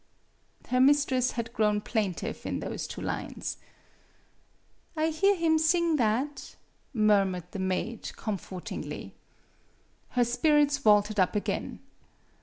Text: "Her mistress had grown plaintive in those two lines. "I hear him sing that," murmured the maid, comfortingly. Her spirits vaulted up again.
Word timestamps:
"Her 0.71 0.79
mistress 0.79 1.33
had 1.33 1.53
grown 1.53 1.79
plaintive 1.79 2.43
in 2.43 2.59
those 2.59 2.87
two 2.87 3.01
lines. 3.01 3.57
"I 4.97 5.09
hear 5.09 5.35
him 5.35 5.59
sing 5.59 5.97
that," 5.97 6.55
murmured 6.91 7.51
the 7.51 7.59
maid, 7.59 8.11
comfortingly. 8.15 9.13
Her 10.17 10.23
spirits 10.23 10.79
vaulted 10.79 11.19
up 11.19 11.35
again. 11.35 11.81